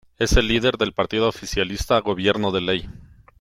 Es 0.17 0.33
el 0.35 0.47
líder 0.47 0.79
del 0.79 0.93
partido 0.93 1.29
oficialista 1.29 1.99
Gobierno 1.99 2.49
de 2.51 2.61
Ley. 2.61 2.89